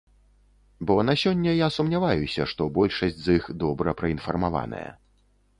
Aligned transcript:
Бо 0.89 0.95
на 1.09 1.13
сёння 1.23 1.51
я 1.53 1.67
сумняваюся, 1.77 2.49
што 2.53 2.69
большасць 2.79 3.21
з 3.27 3.37
іх 3.41 3.49
добра 3.65 3.97
праінфармаваная. 4.01 4.87